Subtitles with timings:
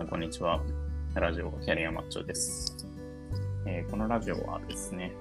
[0.00, 0.62] さん、こんにちは。
[1.14, 2.74] ラジオキャリアマッチョです、
[3.66, 5.12] えーこのラジオはですね、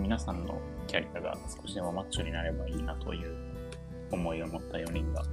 [0.00, 3.36] 皆さんのキャリアが少しでもマッチョになればいいなという
[4.10, 5.30] 思いを持った4人が、そ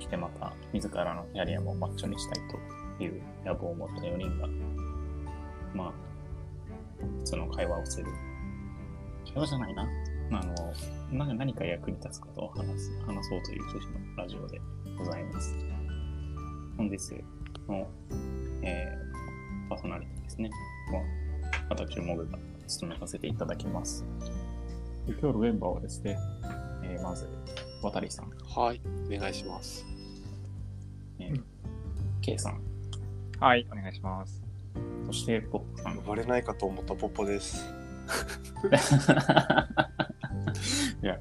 [0.00, 2.42] してまた自らのキャリアもマッチョにしたい
[2.98, 4.48] という野望を持った4人が、
[5.74, 5.92] まあ、
[7.18, 8.06] 普通の会話をする。
[9.32, 9.88] 会話じゃないな。
[10.32, 10.44] あ
[11.12, 14.60] の、な何か役に立つことを話す、話そうという趣旨のラジオで
[14.98, 15.75] ございます。
[16.76, 16.98] 本日
[17.68, 17.88] の、
[18.62, 20.50] えー、パーソナリティですね。
[20.92, 21.02] は、
[21.70, 24.04] 私、モグが務めさせていただきます。
[25.06, 26.18] で今日のメンバーはですね、
[26.84, 27.28] えーまず、
[27.82, 29.86] 渡さん、はい、お願いします。
[31.18, 31.42] えー、
[32.20, 32.60] K さん、
[33.40, 34.42] はい、お願いします。
[35.06, 35.96] そして、ポップさん。
[35.96, 37.64] 呼ばれないかと思ったポッポです。
[41.02, 41.18] いや、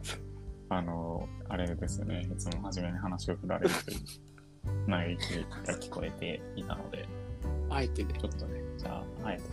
[0.70, 2.28] あの、あれですよね。
[2.30, 4.00] いつも初めに話を振られるという、
[4.88, 7.08] 嘆きが聞こえていたので、
[7.70, 9.44] あえてねちょ、っとね、じゃあ、あえて、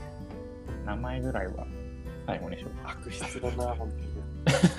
[0.85, 1.67] 名前ぐらいは
[2.27, 2.91] 最後にしようか。
[3.01, 3.91] 悪質だな、本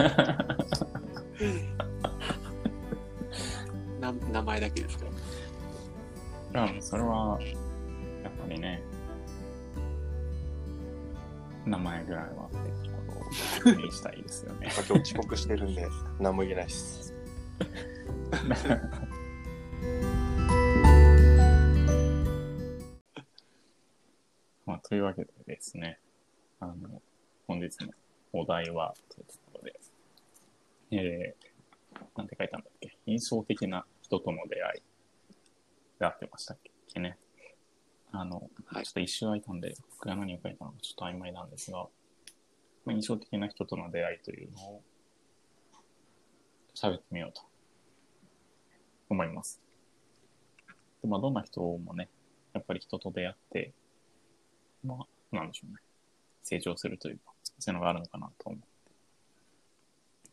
[3.99, 5.05] な名前だけですか？
[5.07, 5.09] い
[6.75, 7.39] や、それは、
[8.23, 8.81] やっぱりね、
[11.65, 12.63] 名前ぐらいはってと
[13.13, 13.23] ころを
[13.63, 14.69] 確認したいですよね。
[14.75, 14.87] 当に。
[14.89, 15.87] 今日遅刻してるんで、
[16.19, 17.13] 何も言えないです。
[24.93, 25.97] というわけでですね、
[26.59, 27.01] あの、
[27.47, 27.89] 本日の
[28.31, 29.79] お題は、というところで、
[30.91, 32.95] えー、なんて書いたんだっけ？
[33.07, 34.81] 印象的な人との出会い
[35.99, 36.57] があってましたっ
[36.93, 36.99] け？
[36.99, 37.17] ね。
[38.11, 41.87] あの、はいちょっと一周空いたんで、僕が何を書いたのかちょっと曖昧なんですが、
[42.85, 44.81] まあ、印象的な人との出会いというのを
[46.75, 47.41] 喋ってみようと
[49.09, 49.59] 思います。
[51.01, 52.09] でまあ、どんな人もね、
[52.53, 53.73] やっぱり人と出会って、
[54.83, 55.79] まあ、なんでしょうね。
[56.43, 58.59] 成長するというか、そういうのがあるのかなと思っ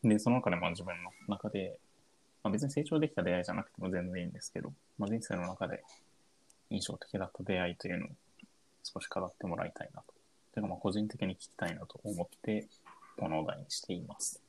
[0.03, 0.09] て。
[0.09, 1.77] で、その中でまあ自分の中で、
[2.43, 5.83] まあ、別に成長できた出会いじゃなくても全然いいんですけど、まあ、人生の中で
[6.69, 8.09] 印象的だった出会いというのを
[8.83, 10.13] 少し語ってもらいたいなと。
[10.53, 12.67] てかまあ個人的に聞きたいなと思って、
[13.17, 14.41] このお題にしています。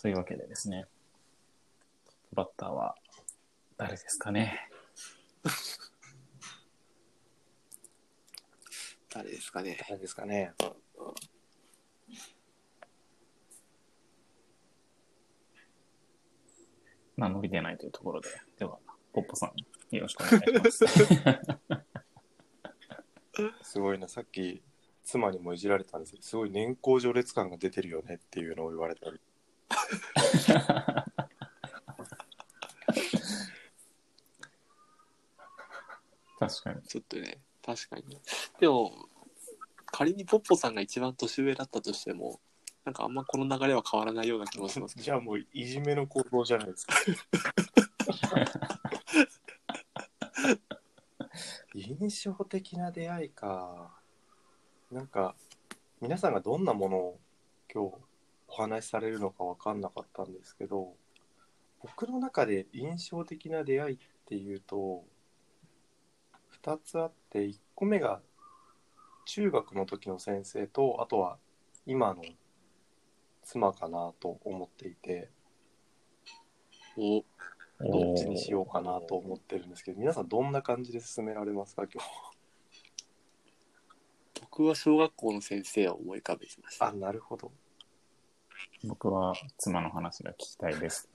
[0.00, 0.86] というわけでですね、
[2.06, 2.94] トップバッターは
[3.76, 4.68] 誰ですかね
[9.14, 9.78] 誰ですかね。
[9.88, 10.52] 誰ですかね。
[17.16, 18.76] まあ、伸びてないというところで、では、
[19.12, 19.52] ポッポさん、
[19.94, 20.84] よろしくお願いします。
[23.62, 24.62] すごいな、さっき
[25.04, 29.20] 妻にもいじられたんですけど、すごい年功序列感が出てるよねっていうのを言われたり。
[36.40, 36.82] 確かに。
[36.82, 38.20] ちょっとね、確かに。
[38.58, 39.03] でも、
[39.96, 42.40] 仮にポッポさんが一番年上だったとしても、
[42.84, 46.94] なんかあんまこの流れは変わらないような気もしますけじゃあもういじめの行動じゃないですか。
[51.76, 53.96] 印象的な出会いか。
[54.90, 55.36] なんか、
[56.00, 57.20] 皆さんがどんなものを
[57.72, 57.94] 今日
[58.48, 60.96] お話しされるのか分かんなかったんですけど、
[61.80, 65.04] 僕の中で印象的な出会いっていうと、
[66.64, 68.20] 2つあって、1個目が
[69.26, 71.38] 中学の時の先生と、あとは
[71.86, 72.22] 今の
[73.42, 75.30] 妻かなと思っていて、
[76.96, 77.24] ど。
[77.80, 82.08] おどっちにしようかなと思ってるんですけど、皆さんどんな感じで進められますか、今日？
[84.40, 86.96] 僕は小学校の先生を思い浮かべてましあ、た。
[86.96, 87.50] なるほど。
[88.84, 91.10] 僕は妻の話が聞きたいです。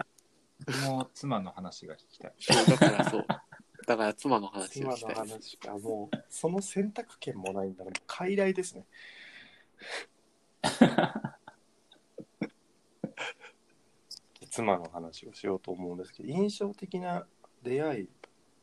[0.67, 2.33] 僕も妻の話が聞きたい。
[2.39, 3.25] そうだからそう。
[3.89, 5.33] だから妻の話をしたいです。
[5.33, 8.85] 話か、もう、その選択権もないんだら、もう傀儡ですね。
[14.51, 17.25] 妻の話をしようと思うんですけど、印象的な
[17.63, 18.09] 出会い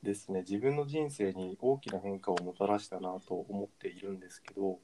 [0.00, 0.42] ですね。
[0.42, 4.78] 自分の人生に大きな変化をもたらしたなと思っているんですけど、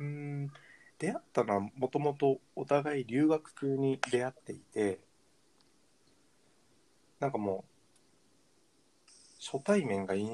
[0.00, 0.52] うーん、
[0.98, 5.00] 出会ったのはもともとお互い留学中に出会っていて、
[7.20, 7.69] なんかもう、
[9.40, 10.26] 初対面がなん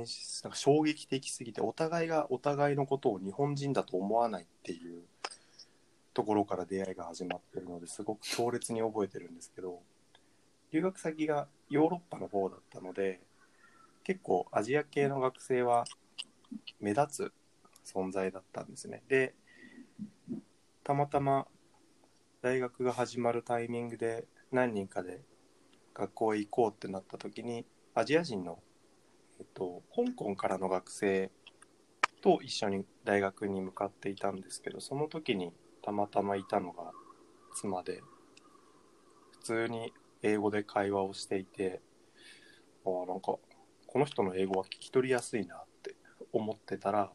[0.51, 5.03] か衝撃的すぎてお互いがお互いのことを日本人だと思わないっていう
[6.13, 9.81] ところから出会いが始まってるのですごく強烈に覚えてるんですけど
[10.73, 13.21] 留学先がヨーロッパの方だったので
[14.03, 15.85] 結構アジア系の学生は
[16.81, 17.33] 目立
[17.85, 19.03] つ存在だったんですね。
[19.09, 19.35] で
[20.83, 21.47] たまたま
[22.43, 25.21] 大学が始まるタイミングで何人かで
[25.95, 27.65] 学校へ行こうってなった時に
[27.95, 28.59] アジア人の、
[29.39, 31.31] えっと、香港からの学生
[32.23, 35.53] と一緒に大学に向かっていたんですけどその時に
[35.83, 36.91] たまたまいたのが
[37.55, 38.03] 妻で
[39.33, 39.93] 普通に
[40.23, 41.81] 英語で会話をしていて
[42.85, 43.37] ああなんか
[43.87, 45.95] この人の英語は聞き取りやすいなって
[46.33, 47.13] 思ってたら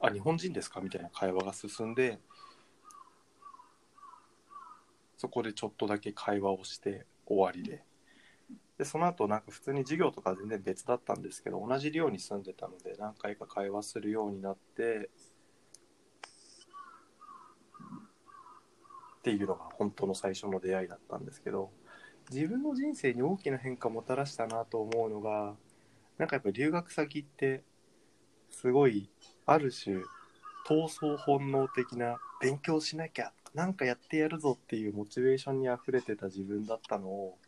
[0.00, 0.80] あ日本人ですか？
[0.80, 2.18] みたいな会話が進んで
[5.16, 7.84] そこでちょっとだけ会話をして終わりで。
[8.78, 15.10] でその後なんか普通に授業とか全然別だったんですけど同じ寮に住んでたので何回か会話するようになって
[19.18, 21.70] っていうのが本当の最初の出会いだったんですけど
[22.30, 25.54] 自分の人生に大きな変化をもたらしたなと思うのが
[26.18, 27.62] なんかやっぱ留学先って
[28.50, 29.08] すごい
[29.46, 29.96] ある種
[30.66, 37.38] 闘争本能的な勉強しなきゃなんかやってやるぞっていうモチベーションにあふれてた自分だったのを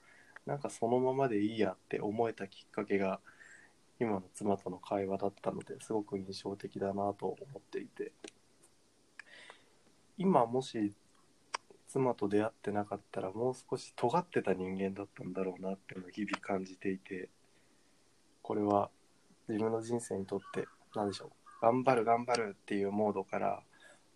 [0.47, 3.21] なんかそのままでいいやって思えたきっかけが
[3.99, 8.13] 今の妻との会話だったのですごく印象的だなと思っていて。
[10.19, 10.95] 今もし
[11.89, 17.29] 妻と出会ってなかったらもう少し尖ってた人間だったんだろうなっていうのを日々感じていて
[18.41, 18.89] これは
[19.47, 21.31] 自分の人生にとって何でしょう？
[21.61, 23.63] 頑張る頑張るっていうモードから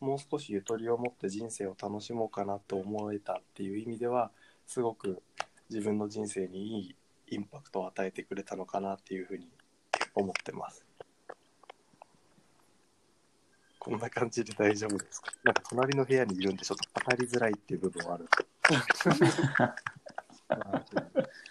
[0.01, 4.31] もう少しゆとりを持って人生を楽しもうかなと思えたっていう意味では
[4.67, 5.23] すごく
[5.71, 6.97] 自分の人生にいい
[7.29, 9.49] インパクトを与えてくれたのかなっていうふうに
[10.15, 10.85] 思ってます。
[13.79, 15.31] こんな感じで大丈夫ですか？
[15.45, 18.27] なんか隣の部屋にいるんでちょっと語りづらいっていう部分はある。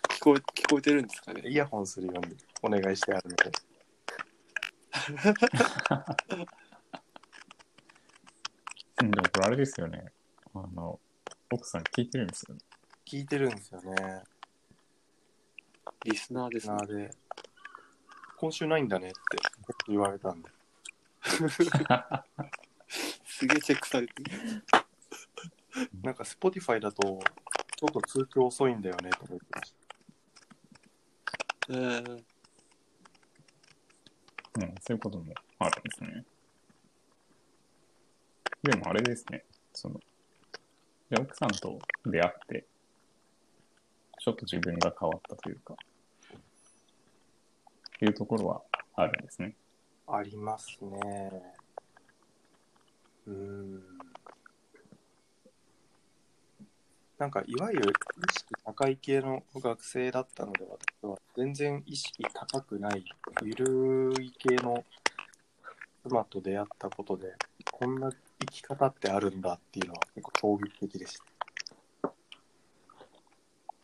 [0.10, 1.42] 聞こえ聞こえてるんですかね？
[1.50, 3.52] イヤホンするようにお願いしてあるので。
[9.02, 10.12] う んでもこれあれですよね。
[10.54, 11.00] あの、
[11.52, 12.62] 奥さん聞いてるんですよね。
[13.10, 14.22] 聞いてるんですよね。
[16.06, 16.82] リスナーですねな。
[16.82, 17.10] ので、
[18.38, 19.18] 今週ないんだねって
[19.88, 20.50] 言われたんで。
[23.26, 24.64] すげえチェックされてる。
[26.04, 29.74] なんか Spotify だと、ちょっと通知遅いんだよねとか言ってまし
[31.70, 32.24] えー、
[34.56, 36.26] うん、そういうこともあるんですね。
[38.62, 39.46] でもあれですね。
[39.74, 42.69] その、じゃあ奥さんと出会って、
[44.20, 45.76] ちょっと自分が変わったというか、
[48.02, 48.62] いうところは
[48.96, 49.56] あるんですね。
[50.08, 51.32] ありますね。
[53.28, 53.82] うん。
[57.18, 57.94] なんか、いわゆる
[58.30, 63.06] 意識高い系の学生だったので、私は全然意識高くない、
[63.44, 64.84] ゆるい系の
[66.04, 67.36] 妻と出会ったことで、
[67.72, 71.29] こんな生き方ってあるんだっていうのは結構衝撃的でした。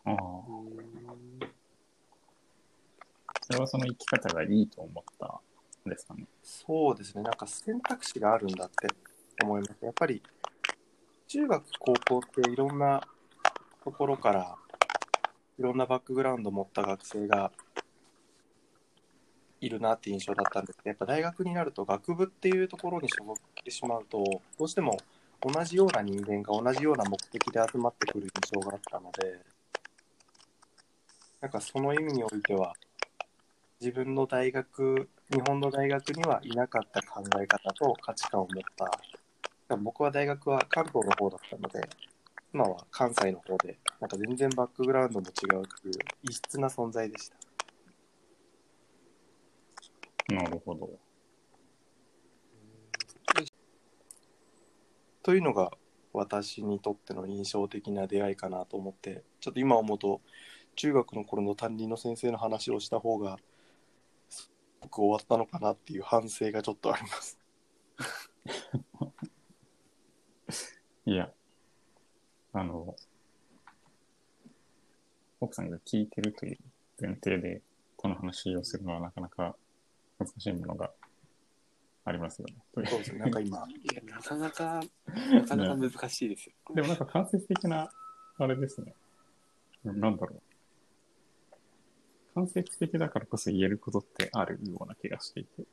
[0.06, 0.12] そ
[3.54, 5.42] れはその生き方がいいと思った
[5.88, 6.26] んですかね。
[6.44, 8.88] そうですね、なんか選択肢があるんだって
[9.44, 9.76] 思います。
[9.84, 10.22] やっぱり
[11.28, 13.02] 中学、高校っていろんな
[13.84, 14.56] ところから
[15.58, 17.52] いろんなバックグラウンドを持った学生が
[19.62, 24.24] いるなって印象だったんですけど、やっぱ大学になると学部っていうところに所属してしまうと、
[24.60, 24.98] どうしても
[25.42, 29.40] 同じような人間が同じような目的で集まってくる印象があったので、
[31.46, 32.74] なんかその意味においては、
[33.80, 38.90] 自分の大学、日本の大学にはいなかった考え方と価値観を持った、
[39.78, 41.88] 僕は大学は関東の方だったので、
[42.52, 47.38] 今は関西の方で、なんか全然バックグラウンドも違うという異質な存在でした。
[50.34, 50.90] なるほど。
[55.22, 55.70] というのが
[56.12, 60.22] 私にとっての印象的な出会いかなと思って、ちょっと今思うと、
[60.76, 63.40] 中学の頃の担任の先生の話をした方が、
[64.30, 64.52] す
[64.82, 67.40] ごく終わったのかなっていう反省がちょっとあります。
[71.06, 71.32] いや、
[72.54, 72.96] あの、
[75.40, 76.60] 奥さんが聞いてるという
[77.00, 77.62] 前提で、
[77.96, 79.56] この話をするのはなかなか
[80.20, 80.92] 難しいものが
[82.04, 82.56] ありますよね。
[82.74, 84.82] そうですね、なんか今、いや、なかなか、
[85.32, 86.54] なかなか難しいですよ。
[86.76, 87.92] でもなんか間接的な、
[88.38, 88.94] あれですね。
[89.84, 90.42] なんだろう。
[92.36, 95.64] 間接的だからこそ言えることってあるような気がしていて、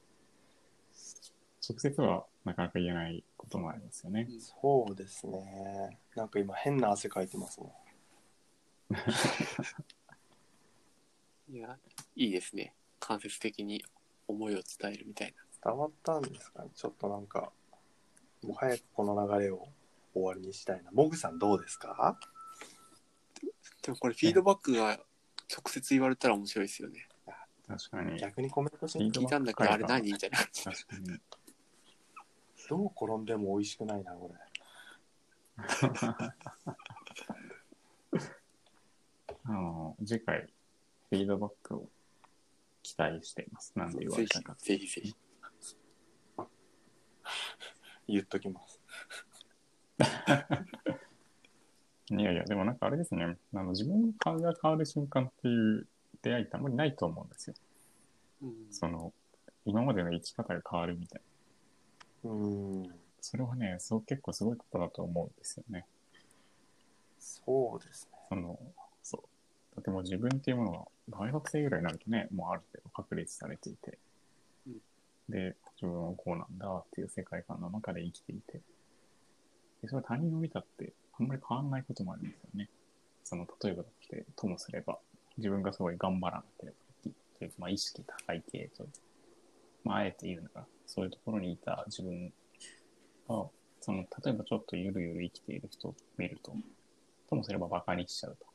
[1.69, 4.29] 直接はなかなか言えないこともありますよね。
[4.39, 7.73] そうですね、なんか今変な汗かいてますもん。
[11.55, 11.77] いや、
[12.15, 12.75] いいですね。
[13.01, 13.85] 間接的に
[14.29, 15.71] 思いを伝えるみたいな。
[15.73, 17.53] 伝わったんですかねちょっとなんか、
[18.43, 19.69] もう早くこの流れを
[20.15, 20.91] 終わりにしたいな。
[20.93, 22.19] モグさんどうですか？
[23.83, 25.01] でもこれフィードバックが
[25.53, 27.07] 直接言われたら面白いですよね。
[27.69, 28.19] 確かに。
[28.19, 30.39] 逆にコメントしフィード聞いたんだけど、あれ何みたいな。
[30.39, 31.21] 確かに。
[32.69, 34.41] どう転んでも美味しくないな、これ。
[39.45, 40.47] あの、次回、
[41.11, 41.91] フィードバックを
[42.83, 43.73] 期待しています。
[43.77, 45.15] なんで言わぜひれたか。、ぜひぜひ。
[48.09, 48.81] 言っときます。
[52.19, 53.37] いやいや、でもなんかあれですね。
[53.55, 55.87] あの自分の顔が変わる瞬間っていう
[56.21, 57.55] 出会いってあんまりないと思うんですよ。
[58.43, 59.13] うんその、
[59.65, 61.23] 今までの生き方が変わるみたい
[62.25, 62.31] な。
[62.31, 62.95] うーん。
[63.21, 65.87] それはね、そう結構すごいことだと思うんですよね。
[67.19, 68.19] そうですね。
[68.29, 68.59] その、
[69.03, 69.77] そう。
[69.77, 73.99] だってもう自分っていうものが大学生ぐらいになるとね、もうある程度確立されていて、
[74.67, 74.75] うん
[75.29, 78.61] で、自分はこうなんだっていう世界観の中で生きていて、
[79.81, 82.69] でそれは他人を見たってあんまり変わんないこともあるんですよね。
[83.25, 83.89] その、例えばだ
[84.37, 84.99] ともすれば、
[85.39, 88.87] 自分がすごい頑張らなければいけというか、まあ意識高い系と、
[89.85, 92.33] まああえて言うなら、そういうところにいた自分
[93.29, 93.47] が、
[93.81, 96.53] その、例えばちょっとゆるゆる生きている人を見ると、
[97.29, 98.47] ともすれば馬鹿にしちゃうと。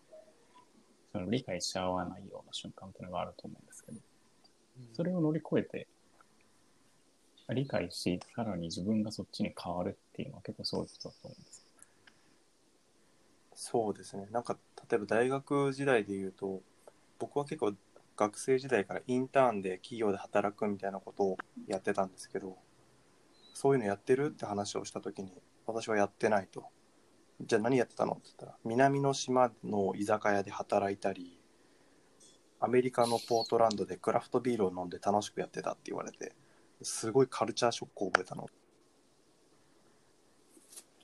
[1.12, 3.98] その理解し合わないような瞬間っていうのがあると思うんですけど、
[4.94, 5.88] それを乗り越えて、
[7.50, 11.57] 理解し、さらに自分がそっちに変わるっていうのは結構そういうことだと思うんです。
[13.60, 14.28] そうですね。
[14.30, 14.56] なんか、
[14.88, 16.62] 例えば大学時代で言うと、
[17.18, 17.74] 僕は結構
[18.16, 22.56] 学生時代からインターンで企業で働くみたいなことをやってたんですけど、
[23.56, 25.32] そういうのやってるって話をしたときに、
[25.66, 26.66] 私はやってないと。
[27.42, 31.40] じゃあ何やってたのって言ったら、南の島の居酒屋で働いたり、
[32.60, 36.36] アメリカのポートランドでクラフトビールを飲んで楽しくやってたって言われて、
[36.84, 38.48] すごいカルチャーショックを覚えたの。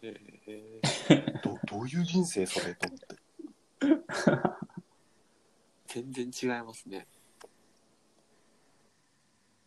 [0.03, 0.72] え
[1.43, 3.23] どどういう人生それと思って。
[5.87, 7.07] 全然違いますね。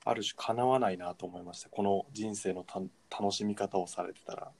[0.07, 4.53] ある種叶わないなと思いましたこの人生のた楽しみ方をされてたら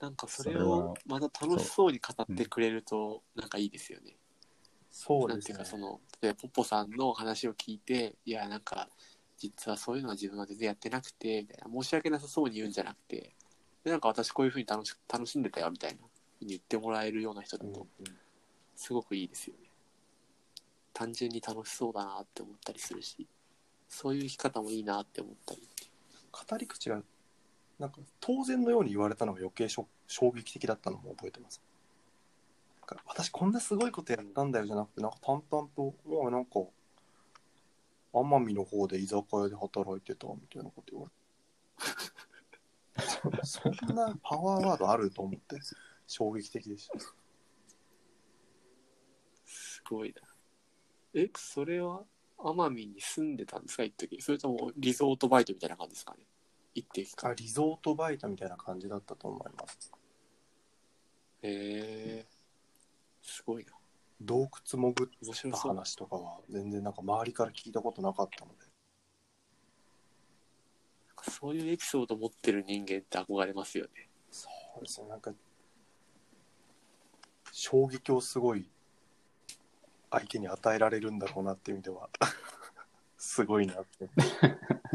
[0.00, 4.04] なんかそれをまた楽しそうに語ってくれるとなんかいいですよね。
[4.04, 4.18] なんていう
[4.90, 8.88] そうですねかその例えばポッポさんの話を聞いていやなんか
[9.38, 13.34] 実はそういうのは自分は全然やってなくてみたいな申し訳なさそうに言うんじゃなくて
[13.84, 15.98] でなんか私こういうふうに楽し楽しんでたよみたいな
[16.42, 17.86] 言ってもらえるような人だと
[18.76, 19.68] すごくいいですよね。
[20.92, 23.26] 単純に楽しそうだなって思ったりするし
[23.88, 25.62] そういう生き方もいいなって思ったり。
[26.30, 27.00] 語り口が
[27.78, 31.60] なんか当然のように言われたのが余計しょ衝撃的だったのも覚えてます。
[32.80, 36.60] なんか私こんなすごいことやったんだよじゃなくてなんか淡々と「うわなんか
[38.12, 41.18] 奄美の方で居酒屋で働いてた」みたいなこと言われて。
[43.44, 45.56] そ そんなパワーワードあると思って
[46.06, 46.98] 衝撃的でした。
[49.44, 50.22] すごいな。
[51.14, 52.04] え、それは
[52.38, 53.84] 奄美に住んでたんですか？
[53.84, 54.20] 一時。
[54.20, 56.26] それともリゾートバイトみたいな感じですかね？
[56.74, 57.30] 一定期間。
[57.30, 59.92] あリゾートバイトみたいな感じだったと思います。
[61.42, 62.26] へえ
[63.22, 63.77] すごいな。
[64.20, 65.72] 洞窟潜った面白そう。
[65.72, 68.66] 話とかは全然なんか周りから聞いたことなかったので
[71.30, 74.08] そういうエピソード持ってる人間って憧れますよね。
[74.30, 74.48] そ
[74.78, 75.32] うですねなんか
[77.52, 78.68] 衝撃をすごい
[80.10, 82.08] 相手に与えられるんだろうなっていう意味では
[83.18, 84.08] すごいなって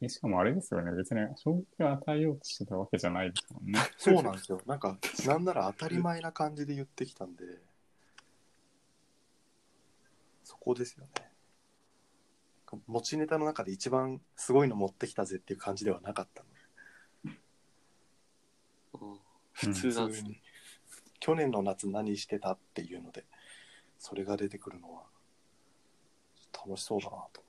[0.00, 3.80] でしかもあれですよね、別に衝撃を与えようとしてたわけじゃないですもんね。
[3.98, 4.60] そうなんですよ。
[4.66, 7.44] なんかなんなら当たり前な感じで言ってきたんで。
[10.44, 11.10] そこですよね。
[12.86, 16.48] 持ちネタの中で一番すごいの持ってきたぜっていう感じではなかったの。
[19.00, 19.20] うん、
[19.52, 20.40] 普通なんですね。
[21.20, 23.24] 去年の夏何してたっていうので
[23.98, 25.02] それが出てくるのは
[26.52, 27.42] 楽しそうだなと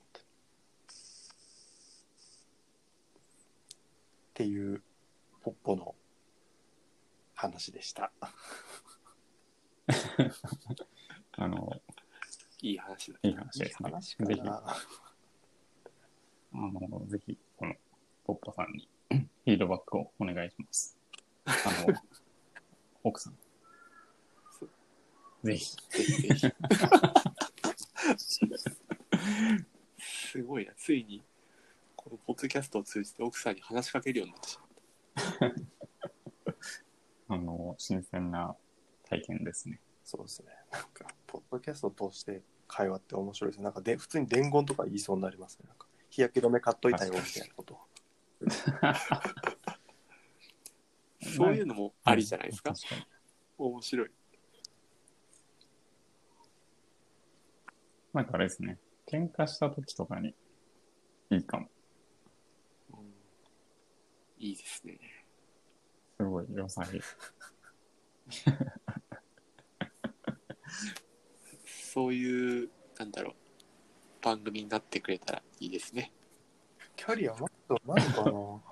[4.40, 4.80] っていう
[5.42, 5.94] ポッポの
[7.34, 8.10] 話でした
[11.32, 11.70] あの、
[12.62, 13.18] いい話だ。
[13.22, 13.90] いい話いいですね。
[13.90, 14.44] 話かぜひ、あ
[16.52, 17.74] なの、ぜひ、この、
[18.24, 20.96] ポッポさんにフィードバックをお願いします。
[21.44, 21.52] あ
[21.86, 21.94] の、
[23.04, 23.36] 奥さん。
[25.44, 25.76] ぜひ。
[29.98, 30.72] すごいな。
[30.76, 31.22] ついに、
[32.02, 34.58] このポッドキャストを通じて奥さんに話しかけるようになってし
[35.38, 35.52] まっ
[37.28, 38.56] あの、新鮮な
[39.04, 39.82] 体験ですね。
[40.02, 43.64] そうですねなんかポッドキャストを通して会話って面白いですね。
[43.64, 45.66] なんかで普通に伝言とか言いそうになりますね。
[45.68, 47.78] なんか日焼け止め買っといたよみたいなこと。
[51.36, 52.72] そういうのもありじゃないですか。
[53.58, 54.10] 面白い。
[58.14, 58.78] なんかあれですね。
[59.06, 60.34] 喧嘩した時とかに
[61.28, 61.68] いいかも。
[64.40, 64.98] うんいいですね。
[66.18, 67.00] すごい良さげ。
[71.66, 73.34] そういう、なんだろう、
[74.22, 76.12] 番組になってくれたらいいですね。
[76.96, 78.32] キャリアもっとなるかな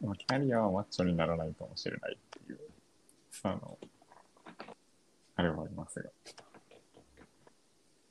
[0.00, 2.60] まあキャリアはマッチョにならないかもしれないっていう、
[3.42, 3.78] あの、
[5.36, 6.10] あれはありますが。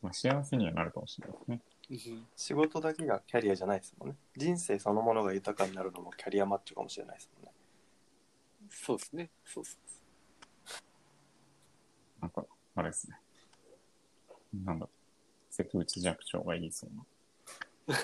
[0.02, 1.62] まあ、幸せにはなるかもしれないですね。
[2.36, 4.16] 仕事だけがキャリアじゃないですもんね。
[4.36, 7.52] 人生そのものが豊かになるのもキャリアマッチョかもしれないですもんね。
[8.70, 9.30] そうですね。
[9.46, 9.88] そうそう
[12.22, 13.18] なんか、あれですね。
[14.66, 14.90] なんだ、
[15.50, 17.06] 瀬戸内寂聴が言いそうな。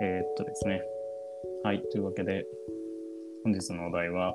[0.00, 0.82] えーっとですね。
[1.62, 2.46] はい、というわけで、
[3.44, 4.34] 本日のお題は、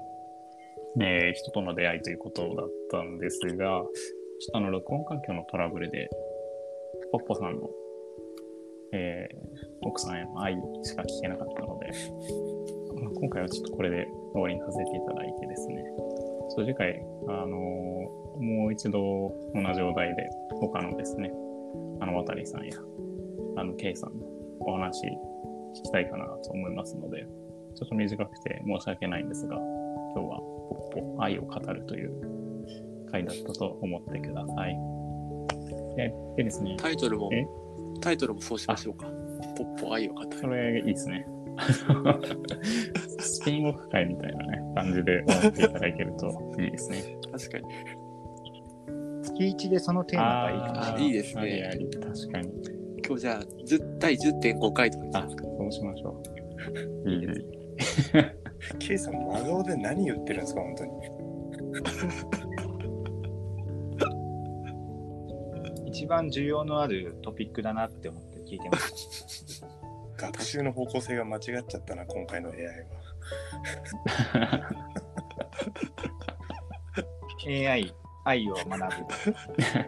[1.02, 3.88] えー人との出会いということだったんですが、ちょっ
[4.54, 6.08] とあの、録音環境のトラブルで、
[7.12, 7.70] ポッポさんの
[8.94, 9.38] えー
[9.82, 11.88] 奥さんへの愛しか聞けなかったので、
[13.02, 17.50] まあ今回はちょっとこれで終わりにさせていただいてですね、ちょっと次回、あのー
[18.40, 19.02] もう一度
[19.56, 20.30] 同じお題で、
[20.62, 21.32] 他のですね、
[22.00, 22.78] あの、渡さんや、
[23.58, 24.26] あの、ケイさんの
[24.60, 27.26] お話聞きたいかなと思いますので、
[27.76, 32.12] ちょっと短くて申し訳ないんですが、今日はポッポ愛を語るという
[33.12, 34.78] 回だったと思ってください。
[35.96, 37.46] ででですね、タイトルもえ、
[38.02, 39.08] タイトルもそうしましょうか。
[39.58, 40.74] ポッポ愛を語そる。
[40.74, 41.26] れいいですね。
[43.20, 47.18] スピンオフ会みたいなね、感じで思っていただけるといいですね。
[47.32, 47.66] 確かに。
[49.22, 51.02] 月1でそのテーマがいいかない。
[51.02, 52.50] ーいいですねありあり、確かに。
[53.06, 56.22] 今日じゃあ、10第10.5回とかにしあますか。、そうしましょ
[57.06, 57.10] う。
[57.10, 57.59] いいいい。
[58.80, 60.92] ケイさん、真顔で何言ってるんですか、本当に。
[65.88, 69.64] 一番需要のあるトピックだなって思って聞いてまし
[70.18, 72.74] 学習の方向性が間違っちゃったな、今回の AI は。
[77.40, 77.50] た。
[77.50, 77.94] AI、
[78.26, 78.78] 愛を学ぶ。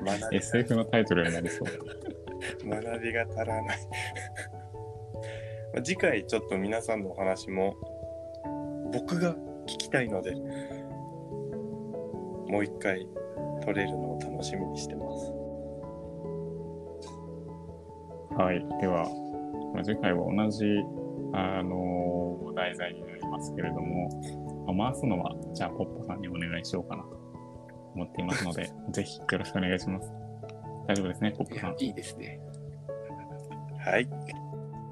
[0.06, 1.68] 学び SF のタイトルになりそう。
[2.68, 3.80] 学びが足らない。
[5.74, 7.76] まあ次回ちょっと皆さんのお話も
[8.92, 9.36] 僕が
[9.68, 10.36] 聞きたいので
[12.52, 13.08] もう一回
[13.64, 15.32] 撮れるのを楽しみにしてます。
[18.36, 18.60] はい。
[18.82, 19.06] では、
[19.74, 20.66] まあ、次回は同じ、
[21.34, 24.10] あの題材になりますけれども、
[24.74, 27.10] まあ回すのは、じゃあ、ポッポさんにお願いしようかなと
[27.96, 30.12] 思っていますので、 ぜひよろしくお願いします。
[30.88, 31.76] 大丈夫ですね、ポッポさん。
[31.78, 32.40] いいですね。
[33.80, 34.08] はい。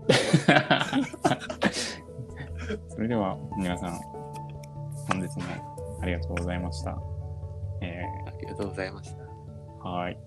[2.89, 3.97] それでは皆さん
[5.09, 5.43] 本日も
[6.01, 6.97] ありがとうございました。
[7.81, 9.23] えー、ありがとうございました。
[9.87, 10.17] はい。